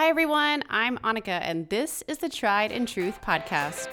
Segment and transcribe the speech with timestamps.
[0.00, 0.64] Hi, everyone.
[0.70, 3.86] I'm Annika, and this is the Tried and Truth Podcast.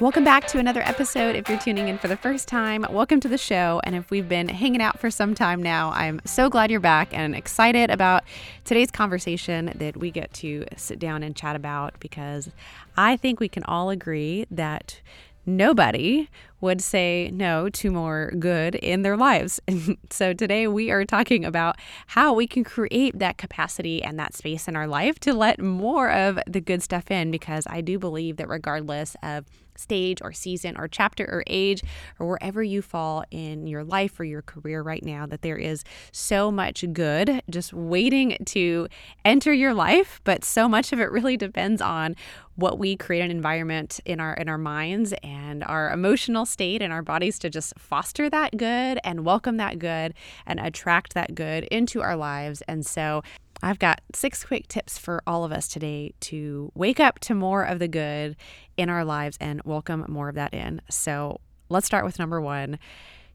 [0.00, 1.34] Welcome back to another episode.
[1.34, 3.80] If you're tuning in for the first time, welcome to the show.
[3.82, 7.08] And if we've been hanging out for some time now, I'm so glad you're back
[7.12, 8.22] and excited about
[8.64, 12.50] today's conversation that we get to sit down and chat about because
[12.96, 15.00] I think we can all agree that
[15.46, 16.28] nobody
[16.60, 19.60] would say no to more good in their lives.
[19.68, 21.76] And so today we are talking about
[22.08, 26.10] how we can create that capacity and that space in our life to let more
[26.10, 29.44] of the good stuff in because I do believe that regardless of
[29.78, 31.82] stage or season or chapter or age
[32.18, 35.84] or wherever you fall in your life or your career right now that there is
[36.12, 38.88] so much good just waiting to
[39.24, 40.20] enter your life.
[40.24, 42.16] But so much of it really depends on
[42.56, 46.92] what we create an environment in our in our minds and our emotional state and
[46.92, 50.14] our bodies to just foster that good and welcome that good
[50.46, 52.62] and attract that good into our lives.
[52.62, 53.22] And so
[53.66, 57.64] I've got six quick tips for all of us today to wake up to more
[57.64, 58.36] of the good
[58.76, 60.80] in our lives and welcome more of that in.
[60.88, 62.78] So let's start with number one.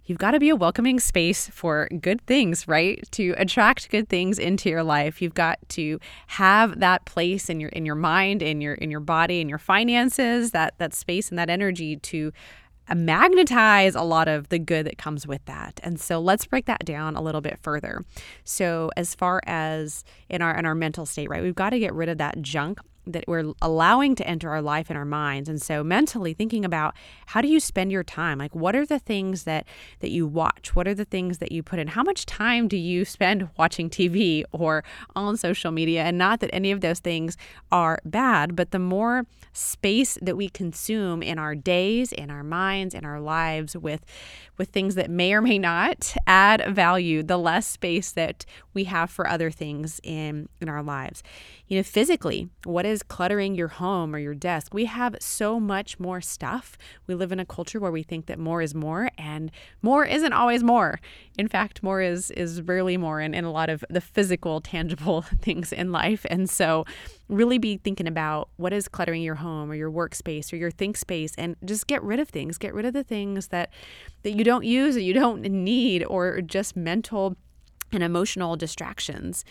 [0.06, 3.06] You've got to be a welcoming space for good things, right?
[3.12, 5.22] To attract good things into your life.
[5.22, 9.02] You've got to have that place in your in your mind, in your in your
[9.02, 12.32] body, in your finances, that that space and that energy to
[12.96, 15.80] magnetize a lot of the good that comes with that.
[15.84, 18.04] And so let's break that down a little bit further.
[18.44, 21.42] So as far as in our in our mental state, right?
[21.42, 24.90] We've got to get rid of that junk that we're allowing to enter our life
[24.90, 25.50] and our minds.
[25.50, 26.96] And so mentally thinking about
[27.28, 28.38] how do you spend your time?
[28.38, 29.66] Like what are the things that
[30.00, 30.76] that you watch?
[30.76, 31.90] What are the things that you put in?
[31.90, 34.84] How much time do you spend watching tv or
[35.16, 36.04] on social media?
[36.04, 37.38] And not that any of those things
[37.72, 42.94] are bad but the more space that we consume in our days in our minds
[42.94, 44.06] in our lives with
[44.58, 49.10] with things that may or may not add value the less space that we have
[49.10, 51.24] for other things in in our lives.
[51.68, 54.74] You know physically what is cluttering your home or your desk.
[54.74, 56.78] We have so much more stuff.
[57.08, 60.34] We live in a culture where we think that more is more and more isn't
[60.34, 61.00] always more.
[61.38, 65.22] In fact more is is rarely more in, in a lot of the physical tangible
[65.42, 66.25] things in life.
[66.30, 66.86] And so
[67.30, 70.98] really be thinking about what is cluttering your home or your workspace or your think
[70.98, 72.58] space and just get rid of things.
[72.58, 73.72] Get rid of the things that
[74.24, 77.38] that you don't use or you don't need or just mental
[77.92, 79.44] and emotional distractions.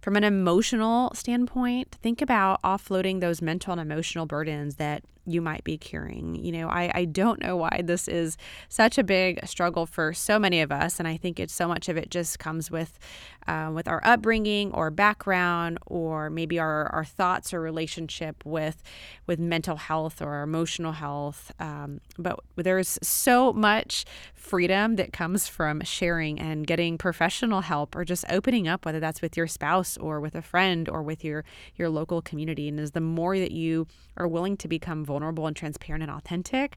[0.00, 5.64] From an emotional standpoint, think about offloading those mental and emotional burdens that you might
[5.64, 6.36] be curing.
[6.36, 8.36] You know, I, I don't know why this is
[8.68, 10.98] such a big struggle for so many of us.
[10.98, 12.98] And I think it's so much of it just comes with
[13.46, 18.82] uh, with our upbringing or background or maybe our, our thoughts or relationship with
[19.26, 21.52] with mental health or emotional health.
[21.60, 24.04] Um, but there's so much
[24.34, 29.22] freedom that comes from sharing and getting professional help or just opening up, whether that's
[29.22, 31.44] with your spouse or with a friend or with your
[31.76, 32.68] your local community.
[32.68, 33.86] And as the more that you
[34.16, 36.76] are willing to become vulnerable and transparent and authentic,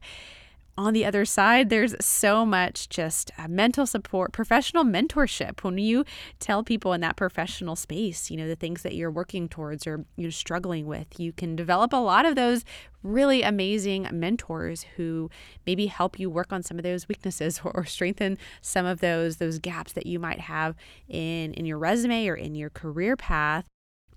[0.80, 5.62] on the other side, there's so much just uh, mental support, professional mentorship.
[5.62, 6.04] When you
[6.38, 10.04] tell people in that professional space, you know, the things that you're working towards or
[10.16, 12.64] you're struggling with, you can develop a lot of those
[13.02, 15.30] really amazing mentors who
[15.66, 19.36] maybe help you work on some of those weaknesses or, or strengthen some of those
[19.36, 20.74] those gaps that you might have
[21.08, 23.66] in in your resume or in your career path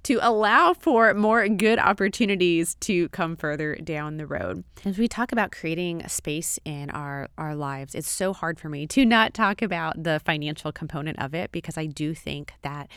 [0.04, 4.64] to allow for more good opportunities to come further down the road.
[4.86, 8.70] As we talk about creating a space in our, our lives, it's so hard for
[8.70, 12.90] me to not talk about the financial component of it because I do think that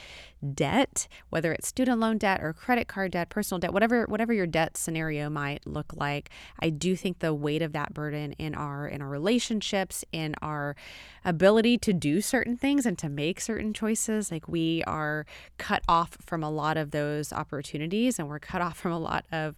[0.55, 4.47] debt, whether it's student loan debt or credit card debt, personal debt, whatever whatever your
[4.47, 6.31] debt scenario might look like,
[6.61, 10.77] I do think the weight of that burden in our in our relationships, in our
[11.25, 15.27] ability to do certain things and to make certain choices, like we are
[15.59, 19.25] cut off from a lot of those opportunities and we're cut off from a lot
[19.33, 19.57] of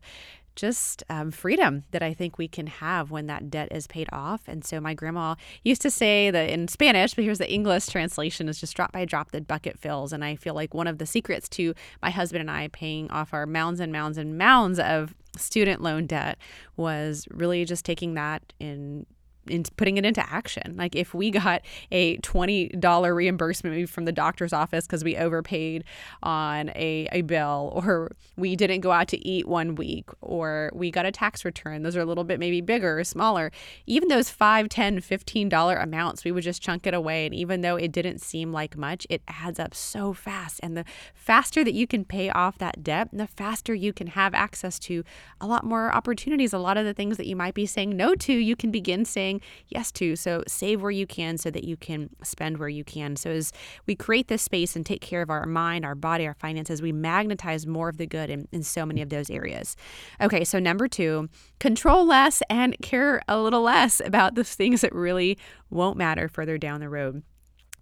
[0.59, 4.43] just um, freedom that I think we can have when that debt is paid off.
[4.49, 8.49] And so my grandma used to say that in Spanish, but here's the English translation
[8.49, 10.13] is just drop by drop the bucket fills.
[10.13, 13.33] And I feel like one of the secrets to my husband and I paying off
[13.33, 16.39] our mounds and mounds and mounds of student loan debt
[16.77, 19.07] was really just taking that in
[19.51, 20.75] into putting it into action.
[20.77, 25.85] Like if we got a $20 reimbursement from the doctor's office because we overpaid
[26.23, 30.91] on a, a bill, or we didn't go out to eat one week, or we
[30.91, 33.51] got a tax return, those are a little bit maybe bigger or smaller.
[33.87, 37.27] Even those $5, $10, $15 amounts, we would just chunk it away.
[37.27, 40.61] And even though it didn't seem like much, it adds up so fast.
[40.63, 40.85] And the
[41.15, 45.05] faster that you can pay off that debt, the faster you can have access to
[45.41, 46.53] a lot more opportunities.
[46.53, 49.05] A lot of the things that you might be saying no to, you can begin
[49.05, 50.17] saying saying yes to.
[50.17, 53.17] So save where you can so that you can spend where you can.
[53.17, 53.53] So as
[53.87, 56.93] we create this space and take care of our mind, our body, our finances, we
[56.93, 59.77] magnetize more of the good in, in so many of those areas.
[60.21, 61.29] Okay, so number two,
[61.61, 65.39] control less and care a little less about the things that really
[65.71, 67.23] won't matter further down the road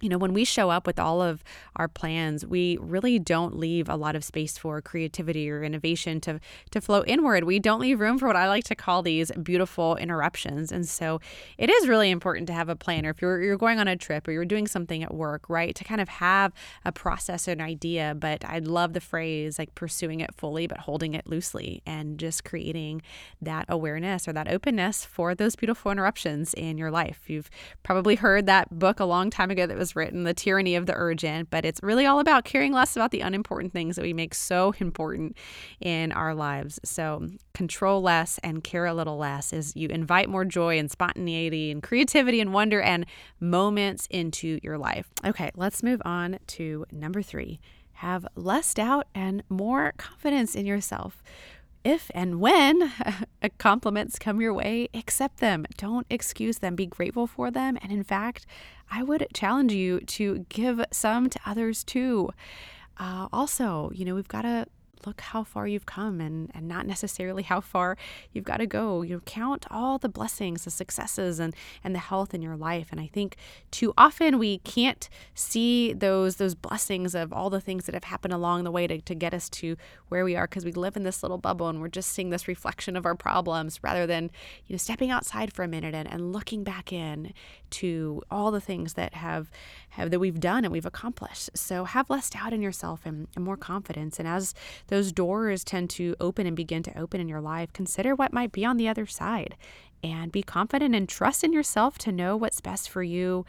[0.00, 1.42] you know, when we show up with all of
[1.76, 6.38] our plans, we really don't leave a lot of space for creativity or innovation to,
[6.70, 7.44] to flow inward.
[7.44, 10.70] We don't leave room for what I like to call these beautiful interruptions.
[10.70, 11.20] And so
[11.56, 13.96] it is really important to have a plan, or if you're, you're going on a
[13.96, 16.52] trip or you're doing something at work, right, to kind of have
[16.84, 18.14] a process or an idea.
[18.14, 22.44] But I love the phrase like pursuing it fully, but holding it loosely and just
[22.44, 23.02] creating
[23.40, 27.20] that awareness or that openness for those beautiful interruptions in your life.
[27.28, 27.48] You've
[27.82, 30.94] probably heard that book a long time ago that was written, The Tyranny of the
[30.94, 34.34] Urgent, but it's really all about caring less about the unimportant things that we make
[34.34, 35.36] so important
[35.80, 36.80] in our lives.
[36.84, 41.70] So, control less and care a little less as you invite more joy and spontaneity
[41.70, 43.06] and creativity and wonder and
[43.38, 45.06] moments into your life.
[45.24, 47.60] Okay, let's move on to number three
[48.00, 51.22] have less doubt and more confidence in yourself
[51.86, 52.92] if and when
[53.58, 55.64] compliments come your way, accept them.
[55.76, 56.74] Don't excuse them.
[56.74, 57.78] Be grateful for them.
[57.80, 58.44] And in fact,
[58.90, 62.30] I would challenge you to give some to others too.
[62.98, 64.66] Uh, also, you know, we've got to
[65.04, 67.96] look how far you've come and, and not necessarily how far
[68.32, 69.02] you've got to go.
[69.02, 71.54] You count all the blessings, the successes, and,
[71.84, 72.88] and the health in your life.
[72.90, 73.36] And I think
[73.70, 78.32] too often we can't see those those blessings of all the things that have happened
[78.32, 79.76] along the way to, to get us to
[80.08, 82.48] where we are because we live in this little bubble and we're just seeing this
[82.48, 84.30] reflection of our problems rather than
[84.66, 87.32] you know stepping outside for a minute and, and looking back in
[87.70, 89.50] to all the things that have
[89.90, 91.50] have that we've done and we've accomplished.
[91.54, 94.18] So have less doubt in yourself and, and more confidence.
[94.18, 94.54] And as
[94.96, 98.50] those doors tend to open and begin to open in your life, consider what might
[98.50, 99.54] be on the other side
[100.02, 103.44] and be confident and trust in yourself to know what's best for you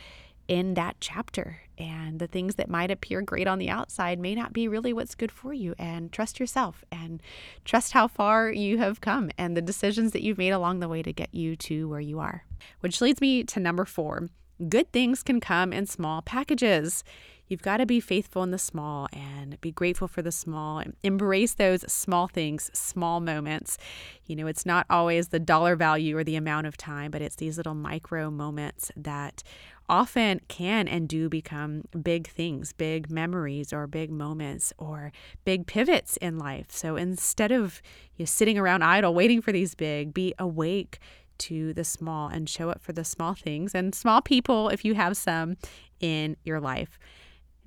[0.50, 1.62] in that chapter.
[1.78, 5.16] And the things that might appear great on the outside may not be really what's
[5.16, 5.74] good for you.
[5.80, 7.24] And trust yourself and
[7.64, 11.02] trust how far you have come and the decisions that you've made along the way
[11.02, 12.44] to get you to where you are.
[12.82, 14.28] Which leads me to number four
[14.68, 17.04] good things can come in small packages.
[17.48, 20.96] You've got to be faithful in the small and be grateful for the small and
[21.04, 23.78] embrace those small things, small moments.
[24.26, 27.38] You know, it's not always the dollar value or the amount of time, but it's
[27.38, 29.44] these little micro moments that
[29.90, 35.14] often can and do become big things, big memories or big moments or
[35.46, 36.68] big pivots in life.
[36.70, 37.82] So instead of
[38.18, 41.00] you know, sitting around idle waiting for these big, be awake
[41.38, 44.96] to the small and show up for the small things and small people if you
[44.96, 45.56] have some
[46.00, 47.00] in your life.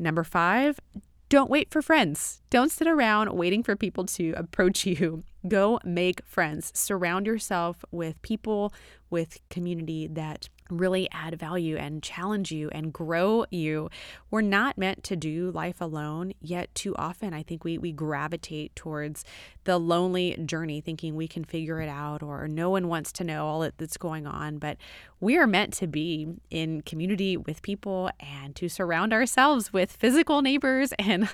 [0.01, 0.81] Number five,
[1.29, 2.41] don't wait for friends.
[2.49, 5.23] Don't sit around waiting for people to approach you.
[5.47, 6.73] Go make friends.
[6.75, 8.73] Surround yourself with people,
[9.11, 13.91] with community that really add value and challenge you and grow you.
[14.31, 18.75] We're not meant to do life alone, yet too often I think we we gravitate
[18.77, 19.25] towards
[19.65, 23.47] the lonely journey thinking we can figure it out or no one wants to know
[23.47, 24.77] all that's going on, but
[25.21, 30.43] we are meant to be in community with people and to surround ourselves with physical
[30.43, 31.29] neighbors and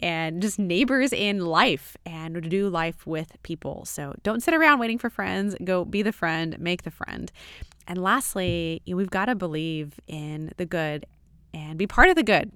[0.00, 3.84] and just neighbors in life and to do life with people.
[3.84, 7.32] So don't sit around waiting for friends, go be the friend, make the friend.
[7.86, 11.06] And lastly, we've got to believe in the good
[11.54, 12.52] and be part of the good.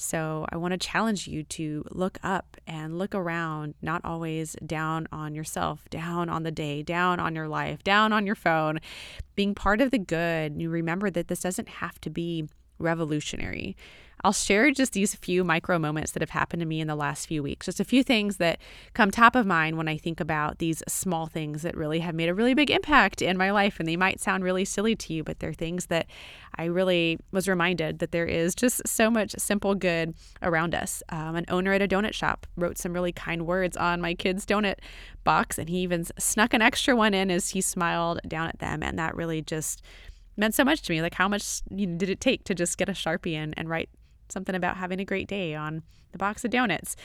[0.00, 5.08] So I want to challenge you to look up and look around, not always down
[5.10, 8.78] on yourself, down on the day, down on your life, down on your phone,
[9.34, 10.60] being part of the good.
[10.60, 13.76] You remember that this doesn't have to be revolutionary.
[14.24, 17.26] I'll share just these few micro moments that have happened to me in the last
[17.26, 17.66] few weeks.
[17.66, 18.58] Just a few things that
[18.94, 22.28] come top of mind when I think about these small things that really have made
[22.28, 23.78] a really big impact in my life.
[23.78, 26.06] And they might sound really silly to you, but they're things that
[26.56, 31.02] I really was reminded that there is just so much simple good around us.
[31.10, 34.44] Um, an owner at a donut shop wrote some really kind words on my kid's
[34.44, 34.78] donut
[35.22, 38.82] box, and he even snuck an extra one in as he smiled down at them.
[38.82, 39.82] And that really just
[40.36, 41.02] meant so much to me.
[41.02, 43.90] Like, how much did it take to just get a Sharpie and, and write
[44.30, 45.82] something about having a great day on
[46.12, 46.96] the box of donuts.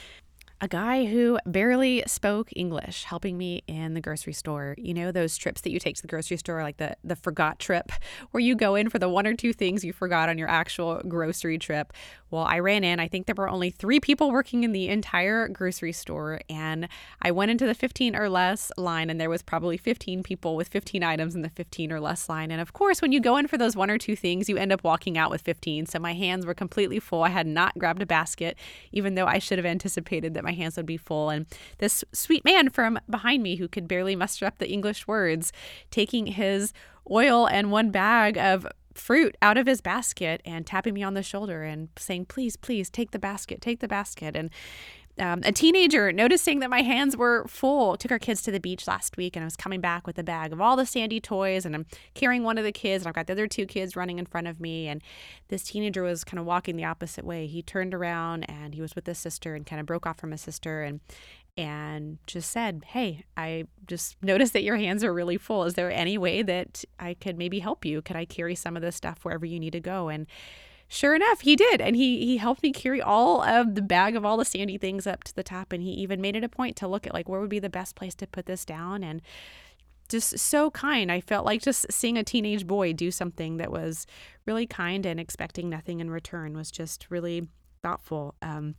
[0.62, 4.75] A guy who barely spoke English helping me in the grocery store.
[4.77, 7.60] You know, those trips that you take to the grocery store, like the, the forgot
[7.60, 7.92] trip,
[8.32, 11.01] where you go in for the one or two things you forgot on your actual
[11.06, 11.92] grocery trip.
[12.34, 13.00] Well, I ran in.
[13.00, 16.42] I think there were only three people working in the entire grocery store.
[16.50, 16.90] And
[17.22, 20.68] I went into the 15 or less line, and there was probably 15 people with
[20.68, 22.50] 15 items in the 15 or less line.
[22.50, 24.72] And of course, when you go in for those one or two things, you end
[24.72, 25.86] up walking out with 15.
[25.86, 27.22] So my hands were completely full.
[27.22, 28.58] I had not grabbed a basket,
[28.92, 31.30] even though I should have anticipated that my hands would be full.
[31.30, 31.46] And
[31.78, 35.54] this sweet man from behind me who could barely muster up the English words,
[35.92, 36.74] taking his
[37.12, 41.24] oil and one bag of fruit out of his basket and tapping me on the
[41.24, 44.36] shoulder and saying, Please, please take the basket, take the basket.
[44.36, 44.50] And
[45.20, 48.88] um, a teenager noticing that my hands were full took our kids to the beach
[48.88, 51.65] last week and i was coming back with a bag of all the sandy toys
[51.65, 54.20] and i'm carrying one of the kids and i've got the other two kids running
[54.20, 55.01] in front of me and
[55.50, 58.96] this teenager was kind of walking the opposite way he turned around and he was
[58.96, 61.00] with his sister and kind of broke off from his sister and
[61.55, 65.63] and just said, Hey, I just noticed that your hands are really full.
[65.65, 68.01] Is there any way that I could maybe help you?
[68.01, 70.10] Could I carry some of this stuff wherever you need to go?
[70.10, 70.25] And
[70.94, 71.82] sure enough, he did.
[71.82, 75.08] And he, he helped me carry all of the bag of all the sandy things
[75.08, 75.74] up to the top.
[75.74, 77.70] And he even made it a point to look at like where would be the
[77.70, 79.04] best place to put this down.
[79.04, 79.22] And
[80.10, 81.12] just so kind.
[81.12, 84.06] I felt like just seeing a teenage boy do something that was
[84.46, 87.48] really kind and expecting nothing in return was just really
[87.82, 88.36] thoughtful.
[88.42, 88.76] Um,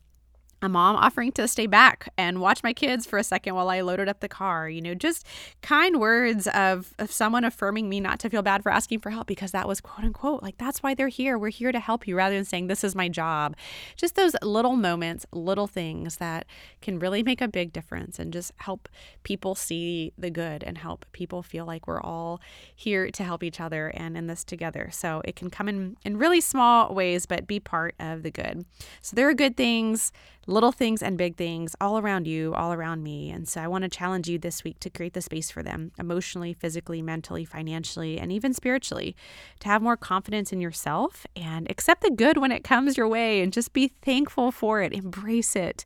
[0.64, 3.80] a mom offering to stay back and watch my kids for a second while I
[3.80, 4.68] loaded up the car.
[4.68, 5.26] You know, just
[5.62, 9.26] kind words of, of someone affirming me not to feel bad for asking for help
[9.26, 11.38] because that was quote unquote like that's why they're here.
[11.38, 13.56] We're here to help you rather than saying this is my job.
[13.96, 16.46] Just those little moments, little things that
[16.82, 18.88] can really make a big difference and just help
[19.22, 22.40] people see the good and help people feel like we're all
[22.74, 24.88] here to help each other and in this together.
[24.92, 28.64] So it can come in in really small ways, but be part of the good.
[29.00, 30.12] So there are good things
[30.46, 33.30] little things and big things all around you, all around me.
[33.30, 35.92] And so I want to challenge you this week to create the space for them
[35.98, 39.16] emotionally, physically, mentally, financially, and even spiritually
[39.60, 43.40] to have more confidence in yourself and accept the good when it comes your way
[43.40, 44.92] and just be thankful for it.
[44.92, 45.84] Embrace it.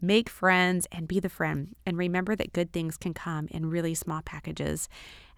[0.00, 1.74] Make friends and be the friend.
[1.86, 4.88] And remember that good things can come in really small packages.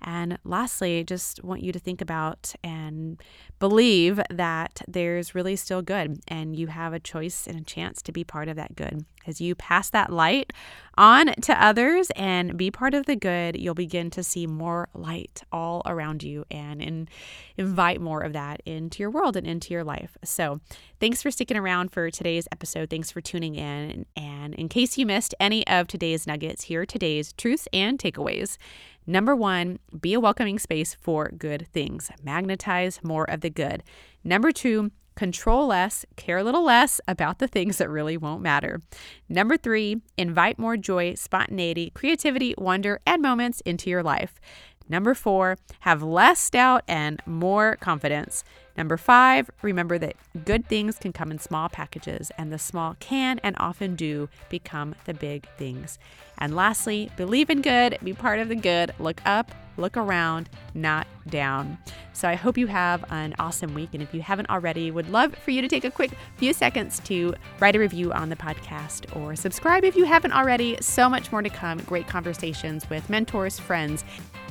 [0.03, 3.21] And lastly, just want you to think about and
[3.59, 8.13] believe that there's really still good and you have a choice and a chance to
[8.13, 9.05] be part of that good.
[9.27, 10.53] As you pass that light
[10.97, 15.43] on to others and be part of the good, you'll begin to see more light
[15.51, 17.09] all around you and in,
[17.57, 20.17] invite more of that into your world and into your life.
[20.23, 20.61] So,
[21.01, 22.89] thanks for sticking around for today's episode.
[22.89, 24.07] Thanks for tuning in.
[24.17, 28.59] And in case you missed any of today's nuggets, here are today's truths and takeaways.
[29.07, 32.11] Number one, be a welcoming space for good things.
[32.23, 33.83] Magnetize more of the good.
[34.25, 38.81] Number two, control less, care a little less about the things that really won't matter.
[39.29, 44.41] Number three, invite more joy, spontaneity, creativity, wonder, and moments into your life.
[44.89, 48.45] Number four, have less doubt and more confidence.
[48.77, 53.41] Number five, remember that good things can come in small packages, and the small can
[53.43, 55.99] and often do become the big things.
[56.39, 61.07] And lastly, believe in good, be part of the good, look up, look around, not
[61.29, 61.79] down.
[62.13, 63.91] So I hope you have an awesome week.
[63.93, 67.01] And if you haven't already, would love for you to take a quick few seconds
[67.01, 70.77] to write a review on the podcast or subscribe if you haven't already.
[70.81, 71.79] So much more to come.
[71.81, 74.05] Great conversations with mentors, friends,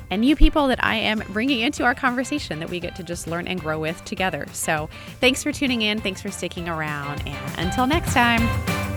[0.10, 3.28] and new people that I am bringing into our conversation that we get to just
[3.28, 4.48] learn and grow with together.
[4.54, 6.00] So thanks for tuning in.
[6.02, 7.26] Thanks for sticking around.
[7.28, 8.95] And until next time.